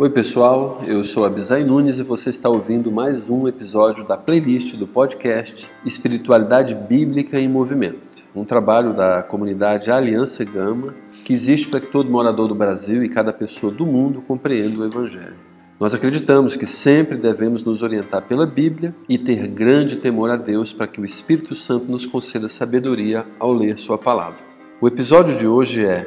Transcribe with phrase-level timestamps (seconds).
[0.00, 4.76] Oi pessoal, eu sou Abisai Nunes e você está ouvindo mais um episódio da playlist
[4.76, 11.80] do podcast Espiritualidade Bíblica em Movimento, um trabalho da comunidade Aliança Gama que existe para
[11.80, 15.34] que todo morador do Brasil e cada pessoa do mundo compreenda o Evangelho.
[15.80, 20.72] Nós acreditamos que sempre devemos nos orientar pela Bíblia e ter grande temor a Deus
[20.72, 24.38] para que o Espírito Santo nos conceda sabedoria ao ler Sua palavra.
[24.80, 26.06] O episódio de hoje é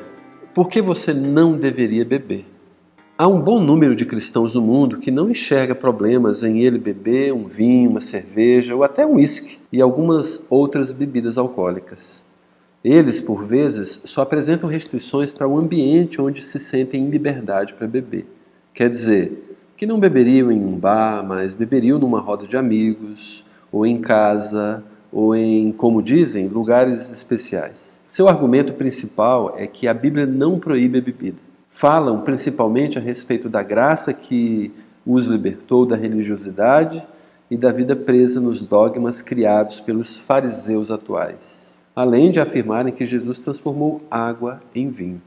[0.56, 2.46] Por que você não deveria beber?
[3.22, 7.32] Há um bom número de cristãos no mundo que não enxerga problemas em ele beber
[7.32, 12.20] um vinho, uma cerveja ou até um uísque e algumas outras bebidas alcoólicas.
[12.84, 17.86] Eles, por vezes, só apresentam restrições para o ambiente onde se sentem em liberdade para
[17.86, 18.26] beber.
[18.74, 23.86] Quer dizer, que não beberiam em um bar, mas beberiam numa roda de amigos, ou
[23.86, 28.00] em casa, ou em, como dizem, lugares especiais.
[28.10, 33.50] Seu argumento principal é que a Bíblia não proíbe a bebida falam principalmente a respeito
[33.50, 34.72] da graça que
[35.08, 37.02] os libertou da religiosidade
[37.50, 43.40] e da vida presa nos dogmas criados pelos fariseus atuais, além de afirmarem que Jesus
[43.40, 45.22] transformou água em vinho.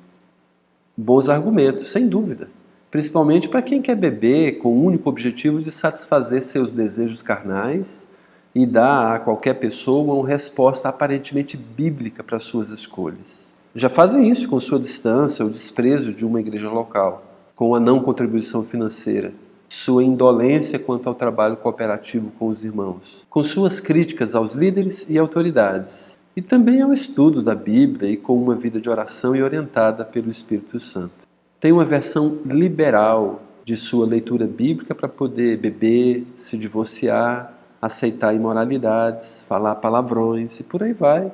[0.97, 2.49] Bons argumentos, sem dúvida,
[2.91, 8.07] principalmente para quem quer beber com o único objetivo de satisfazer seus desejos carnais
[8.55, 13.44] e dar a qualquer pessoa uma resposta aparentemente bíblica para suas escolhas
[13.75, 17.25] já fazem isso com sua distância, o desprezo de uma igreja local,
[17.57, 19.33] com a não contribuição financeira,
[19.69, 25.19] sua indolência quanto ao trabalho cooperativo com os irmãos, com suas críticas aos líderes e
[25.19, 30.05] autoridades, e também ao estudo da Bíblia e com uma vida de oração e orientada
[30.05, 31.25] pelo Espírito Santo.
[31.61, 39.45] Tem uma versão liberal de sua leitura bíblica para poder beber, se divorciar, aceitar imoralidades,
[39.49, 41.33] falar palavrões e por aí vai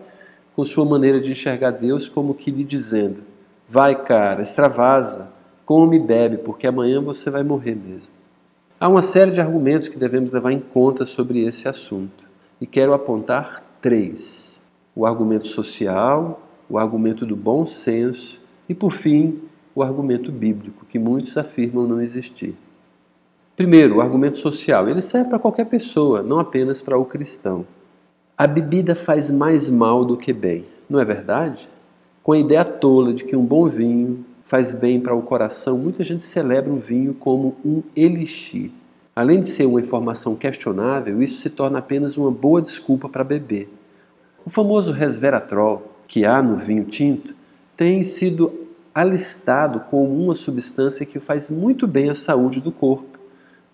[0.54, 3.22] com sua maneira de enxergar Deus como que lhe dizendo:
[3.66, 5.28] Vai, cara, extravasa,
[5.64, 8.08] come e bebe, porque amanhã você vai morrer mesmo.
[8.78, 12.28] Há uma série de argumentos que devemos levar em conta sobre esse assunto
[12.60, 14.50] e quero apontar três:
[14.94, 19.40] o argumento social, o argumento do bom senso e, por fim,
[19.74, 22.54] o argumento bíblico, que muitos afirmam não existir.
[23.56, 24.88] Primeiro, o argumento social.
[24.88, 27.66] Ele serve para qualquer pessoa, não apenas para o cristão.
[28.40, 31.68] A bebida faz mais mal do que bem, não é verdade?
[32.22, 36.02] Com a ideia tola de que um bom vinho faz bem para o coração, muita
[36.02, 38.70] gente celebra o vinho como um elixir.
[39.14, 43.68] Além de ser uma informação questionável, isso se torna apenas uma boa desculpa para beber.
[44.42, 47.34] O famoso resveratrol, que há no vinho tinto,
[47.76, 48.50] tem sido
[48.94, 53.18] alistado como uma substância que faz muito bem à saúde do corpo,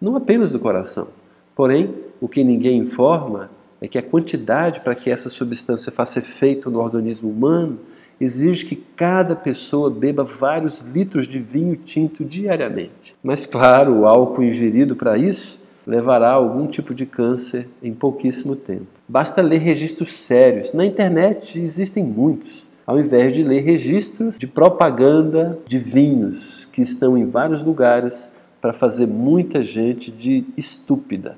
[0.00, 1.06] não apenas do coração.
[1.54, 6.70] Porém, o que ninguém informa é que a quantidade para que essa substância faça efeito
[6.70, 7.78] no organismo humano
[8.20, 13.14] exige que cada pessoa beba vários litros de vinho tinto diariamente.
[13.22, 18.56] Mas, claro, o álcool ingerido para isso levará a algum tipo de câncer em pouquíssimo
[18.56, 18.86] tempo.
[19.08, 20.72] Basta ler registros sérios.
[20.72, 27.16] Na internet existem muitos, ao invés de ler registros de propaganda de vinhos que estão
[27.16, 28.28] em vários lugares
[28.60, 31.36] para fazer muita gente de estúpida.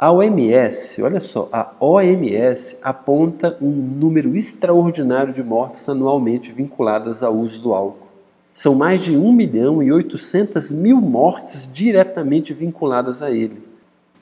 [0.00, 7.34] A OMS, olha só, a OMS aponta um número extraordinário de mortes anualmente vinculadas ao
[7.34, 8.06] uso do álcool.
[8.54, 13.60] São mais de 1 milhão e 800 mil mortes diretamente vinculadas a ele.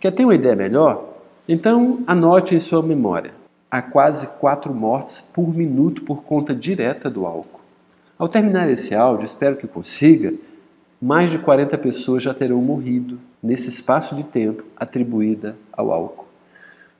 [0.01, 1.11] Quer ter uma ideia melhor?
[1.47, 3.33] Então anote em sua memória.
[3.71, 7.61] Há quase 4 mortes por minuto por conta direta do álcool.
[8.19, 10.33] Ao terminar esse áudio, espero que consiga
[11.01, 16.27] mais de 40 pessoas já terão morrido nesse espaço de tempo atribuída ao álcool.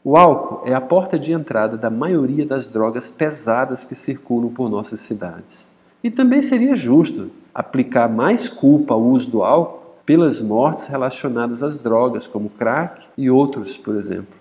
[0.05, 4.71] O álcool é a porta de entrada da maioria das drogas pesadas que circulam por
[4.71, 5.69] nossas cidades.
[6.05, 11.77] E também seria justo aplicar mais culpa ao uso do álcool pelas mortes relacionadas às
[11.77, 14.37] drogas, como crack e outros, por exemplo.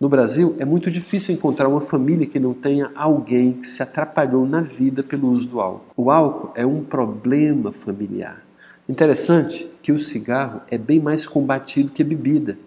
[0.00, 4.46] No Brasil, é muito difícil encontrar uma família que não tenha alguém que se atrapalhou
[4.46, 5.92] na vida pelo uso do álcool.
[5.94, 8.40] O álcool é um problema familiar.
[8.90, 12.58] Interessante que o cigarro é bem mais combatido que a bebida,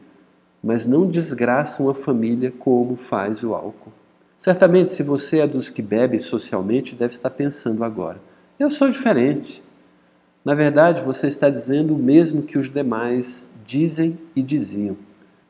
[0.64, 3.92] mas não desgraça uma família como faz o álcool.
[4.40, 8.22] Certamente, se você é dos que bebe socialmente, deve estar pensando agora:
[8.58, 9.62] eu sou diferente.
[10.46, 14.96] Na verdade, você está dizendo o mesmo que os demais dizem e diziam.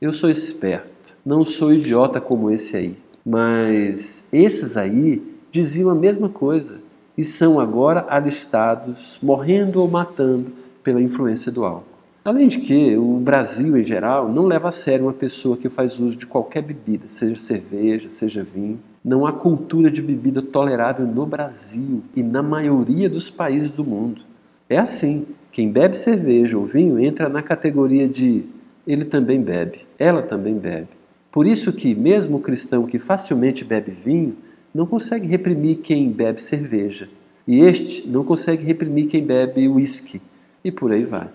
[0.01, 2.97] Eu sou esperto, não sou idiota como esse aí.
[3.23, 5.21] Mas esses aí
[5.51, 6.79] diziam a mesma coisa
[7.15, 11.93] e são agora alistados, morrendo ou matando pela influência do álcool.
[12.25, 15.99] Além de que o Brasil, em geral, não leva a sério uma pessoa que faz
[15.99, 18.79] uso de qualquer bebida, seja cerveja, seja vinho.
[19.03, 24.21] Não há cultura de bebida tolerável no Brasil e na maioria dos países do mundo.
[24.69, 25.25] É assim.
[25.51, 28.43] Quem bebe cerveja ou vinho entra na categoria de
[28.87, 30.87] ele também bebe, ela também bebe.
[31.31, 34.35] Por isso que mesmo o cristão que facilmente bebe vinho
[34.73, 37.07] não consegue reprimir quem bebe cerveja,
[37.47, 40.21] e este não consegue reprimir quem bebe uísque,
[40.63, 41.29] e por aí vai.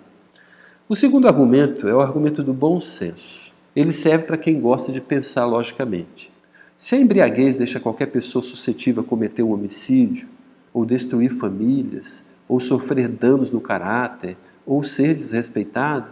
[0.88, 3.52] O segundo argumento é o argumento do bom senso.
[3.76, 6.30] Ele serve para quem gosta de pensar logicamente.
[6.78, 10.28] Se a embriaguez deixa qualquer pessoa suscetível a cometer um homicídio,
[10.72, 16.06] ou destruir famílias, ou sofrer danos no caráter, ou ser desrespeitado,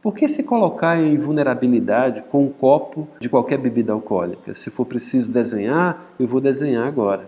[0.00, 4.54] por que se colocar em vulnerabilidade com um copo de qualquer bebida alcoólica?
[4.54, 7.26] Se for preciso desenhar, eu vou desenhar agora.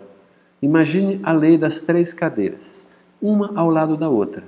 [0.60, 2.84] Imagine a lei das três cadeiras,
[3.20, 4.44] uma ao lado da outra.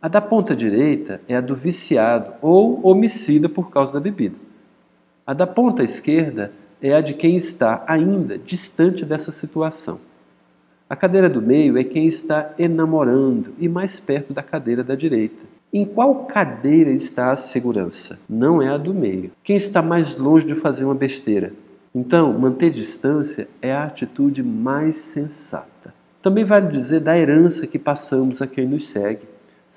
[0.00, 4.36] A da ponta direita é a do viciado ou homicida por causa da bebida.
[5.26, 9.98] A da ponta esquerda é a de quem está ainda distante dessa situação.
[10.88, 15.44] A cadeira do meio é quem está enamorando e mais perto da cadeira da direita.
[15.72, 18.16] Em qual cadeira está a segurança?
[18.28, 19.32] Não é a do meio.
[19.42, 21.52] Quem está mais longe de fazer uma besteira?
[21.92, 25.92] Então, manter distância é a atitude mais sensata.
[26.22, 29.26] Também vale dizer da herança que passamos a quem nos segue,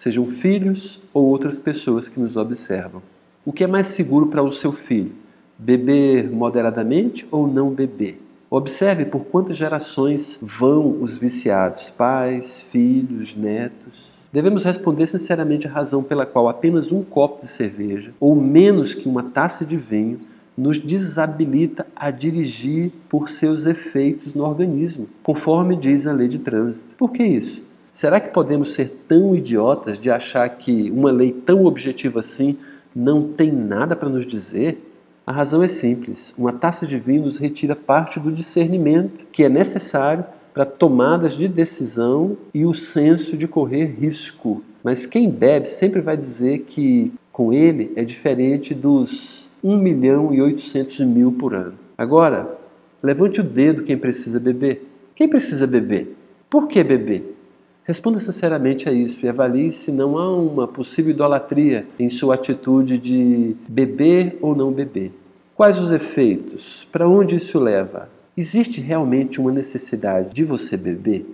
[0.02, 3.04] sejam filhos ou outras pessoas que nos observam.
[3.46, 5.12] O que é mais seguro para o seu filho?
[5.60, 8.20] Beber moderadamente ou não beber?
[8.50, 14.12] Observe por quantas gerações vão os viciados, pais, filhos, netos.
[14.34, 19.08] Devemos responder sinceramente a razão pela qual apenas um copo de cerveja, ou menos que
[19.08, 20.18] uma taça de vinho,
[20.58, 26.96] nos desabilita a dirigir por seus efeitos no organismo, conforme diz a lei de trânsito.
[26.98, 27.62] Por que isso?
[27.92, 32.58] Será que podemos ser tão idiotas de achar que uma lei tão objetiva assim
[32.96, 34.82] não tem nada para nos dizer?
[35.28, 39.50] A razão é simples: uma taça de vinho nos retira parte do discernimento que é
[39.50, 40.24] necessário
[40.54, 44.64] para tomadas de decisão e o senso de correr risco.
[44.84, 50.42] Mas quem bebe sempre vai dizer que com ele é diferente dos 1 milhão e
[50.42, 51.76] 800 mil por ano.
[51.98, 52.58] Agora,
[53.04, 54.88] levante o dedo quem precisa beber.
[55.16, 56.16] Quem precisa beber?
[56.50, 57.38] Por que beber?
[57.84, 62.98] Responda sinceramente a isso e avalie se não há uma possível idolatria em sua atitude
[63.00, 65.12] de beber ou não beber.
[65.56, 66.88] Quais os efeitos?
[66.92, 68.08] Para onde isso leva?
[68.38, 71.26] Existe realmente uma necessidade de você beber?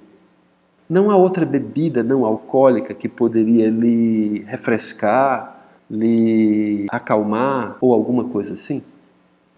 [0.90, 8.54] Não há outra bebida não alcoólica que poderia lhe refrescar, lhe acalmar ou alguma coisa
[8.54, 8.82] assim?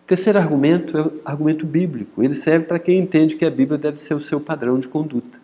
[0.07, 2.24] Terceiro argumento é o argumento bíblico.
[2.24, 5.38] Ele serve para quem entende que a Bíblia deve ser o seu padrão de conduta.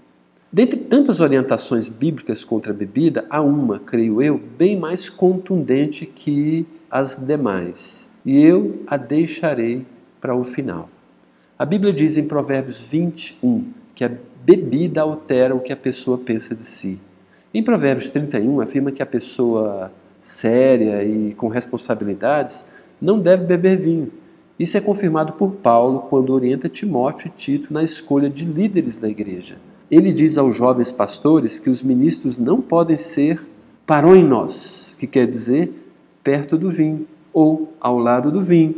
[0.56, 6.66] Dentre tantas orientações bíblicas contra a bebida, há uma, creio eu, bem mais contundente que
[6.90, 8.08] as demais.
[8.26, 9.86] E eu a deixarei
[10.22, 10.88] para o final.
[11.60, 14.12] A Bíblia diz em Provérbios 21 que a
[14.46, 17.00] bebida altera o que a pessoa pensa de si.
[17.54, 19.92] Em Provérbios 31 afirma que a pessoa
[20.22, 22.64] séria e com responsabilidades
[23.02, 24.10] não deve beber vinho.
[24.58, 29.10] Isso é confirmado por Paulo quando orienta Timóteo e Tito na escolha de líderes da
[29.10, 29.58] igreja.
[29.90, 33.40] Ele diz aos jovens pastores que os ministros não podem ser
[33.86, 35.72] paroinos, que quer dizer
[36.24, 38.76] perto do vinho ou ao lado do vinho.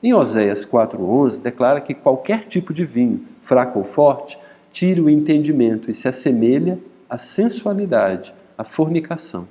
[0.00, 4.38] Em Oséias 4:11 declara que qualquer tipo de vinho, fraco ou forte,
[4.70, 6.78] tira o entendimento e se assemelha
[7.10, 9.48] à sensualidade, à fornicação.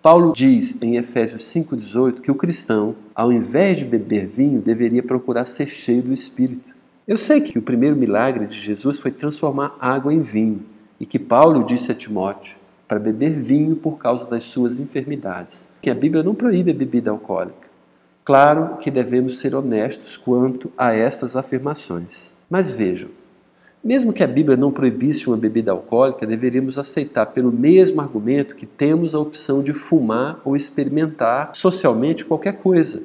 [0.00, 5.46] Paulo diz em Efésios 5,18 que o cristão, ao invés de beber vinho, deveria procurar
[5.46, 6.75] ser cheio do Espírito.
[7.06, 10.64] Eu sei que o primeiro milagre de Jesus foi transformar água em vinho
[10.98, 12.56] e que Paulo disse a Timóteo
[12.88, 15.64] para beber vinho por causa das suas enfermidades.
[15.80, 17.68] Que a Bíblia não proíbe a bebida alcoólica.
[18.24, 22.28] Claro que devemos ser honestos quanto a estas afirmações.
[22.50, 23.10] Mas vejam,
[23.84, 28.66] mesmo que a Bíblia não proibisse uma bebida alcoólica, deveríamos aceitar pelo mesmo argumento que
[28.66, 33.00] temos a opção de fumar ou experimentar socialmente qualquer coisa.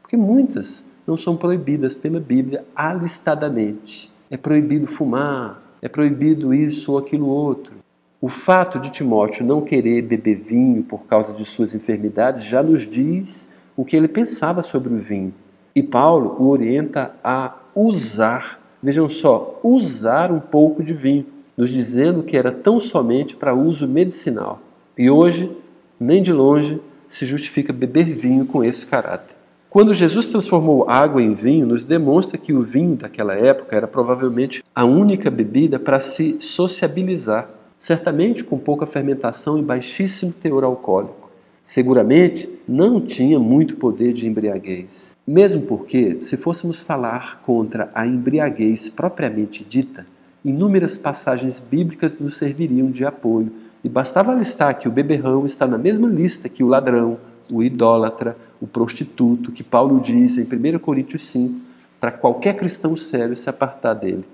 [0.00, 0.82] Porque muitas
[1.12, 4.10] não são proibidas pela Bíblia alistadamente.
[4.30, 7.74] É proibido fumar, é proibido isso ou aquilo outro.
[8.18, 12.88] O fato de Timóteo não querer beber vinho por causa de suas enfermidades já nos
[12.88, 15.34] diz o que ele pensava sobre o vinho.
[15.74, 22.22] E Paulo o orienta a usar, vejam só, usar um pouco de vinho, nos dizendo
[22.22, 24.62] que era tão somente para uso medicinal.
[24.96, 25.54] E hoje,
[26.00, 29.41] nem de longe, se justifica beber vinho com esse caráter.
[29.72, 34.62] Quando Jesus transformou água em vinho, nos demonstra que o vinho daquela época era provavelmente
[34.74, 37.48] a única bebida para se sociabilizar,
[37.78, 41.30] certamente com pouca fermentação e baixíssimo teor alcoólico.
[41.64, 45.16] Seguramente não tinha muito poder de embriaguez.
[45.26, 50.04] Mesmo porque, se fôssemos falar contra a embriaguez propriamente dita,
[50.44, 53.50] inúmeras passagens bíblicas nos serviriam de apoio
[53.82, 57.16] E bastava listar que o beberrão está na mesma lista que o ladrão,
[57.50, 61.60] o idólatra, o prostituto, que Paulo diz em 1 Coríntios 5,
[62.00, 64.24] para qualquer cristão sério se apartar dele.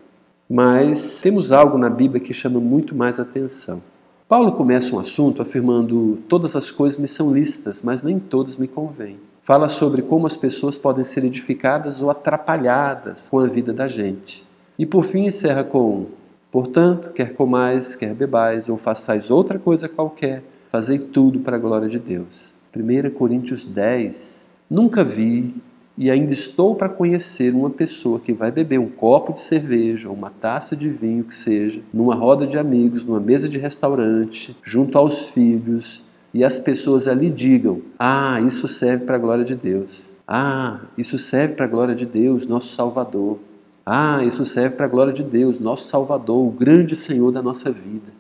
[0.49, 3.81] Mas temos algo na Bíblia que chama muito mais atenção.
[4.29, 8.69] Paulo começa um assunto afirmando: todas as coisas me são lícitas, mas nem todas me
[8.69, 9.17] convêm.
[9.41, 14.45] Fala sobre como as pessoas podem ser edificadas ou atrapalhadas com a vida da gente.
[14.79, 16.05] E por fim encerra com:
[16.53, 21.89] Portanto, quer comais, quer bebais, ou façais outra coisa qualquer, fazei tudo para a glória
[21.89, 22.48] de Deus.
[22.75, 24.39] 1 Coríntios 10.
[24.71, 25.55] Nunca vi
[25.97, 30.15] e ainda estou para conhecer uma pessoa que vai beber um copo de cerveja ou
[30.15, 34.97] uma taça de vinho que seja, numa roda de amigos, numa mesa de restaurante, junto
[34.97, 36.01] aos filhos,
[36.33, 40.03] e as pessoas ali digam: Ah, isso serve para a glória de Deus.
[40.27, 43.39] Ah, isso serve para a glória de Deus, nosso Salvador.
[43.85, 47.73] Ah, isso serve para a glória de Deus, nosso Salvador, o grande Senhor da nossa
[47.73, 48.13] vida.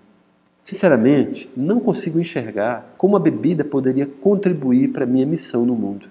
[0.68, 6.06] Sinceramente, não consigo enxergar como a bebida poderia contribuir para a minha missão no mundo.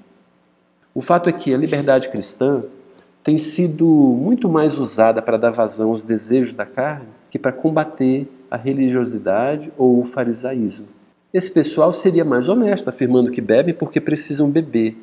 [0.96, 2.64] O fato é que a liberdade cristã
[3.24, 8.28] tem sido muito mais usada para dar vazão aos desejos da carne que para combater
[8.50, 10.88] a religiosidade ou o farisaísmo.
[11.32, 14.98] Esse pessoal seria mais honesto, afirmando que bebe porque precisam beber,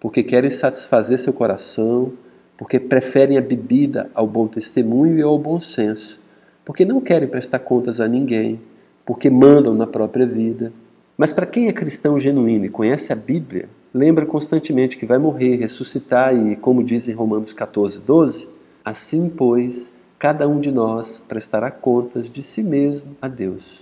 [0.00, 2.12] porque querem satisfazer seu coração,
[2.58, 6.18] porque preferem a bebida ao bom testemunho e ao bom senso,
[6.64, 8.58] porque não querem prestar contas a ninguém,
[9.06, 10.72] porque mandam na própria vida.
[11.16, 15.56] Mas para quem é cristão genuíno e conhece a Bíblia, lembra constantemente que vai morrer,
[15.56, 18.48] ressuscitar e, como diz em Romanos 14, 12,
[18.84, 23.80] assim, pois, cada um de nós prestará contas de si mesmo a Deus.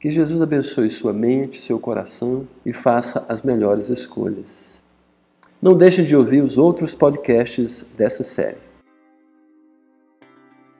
[0.00, 4.72] Que Jesus abençoe sua mente, seu coração e faça as melhores escolhas.
[5.60, 8.58] Não deixe de ouvir os outros podcasts dessa série.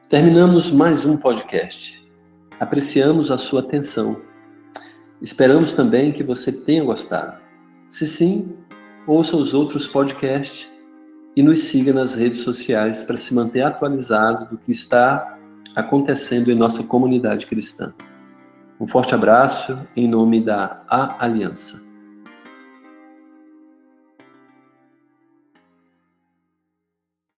[0.08, 2.01] Terminamos mais um podcast.
[2.62, 4.22] Apreciamos a sua atenção.
[5.20, 7.36] Esperamos também que você tenha gostado.
[7.88, 8.56] Se sim,
[9.04, 10.70] ouça os outros podcasts
[11.34, 15.36] e nos siga nas redes sociais para se manter atualizado do que está
[15.74, 17.92] acontecendo em nossa comunidade cristã.
[18.78, 21.82] Um forte abraço em nome da A Aliança.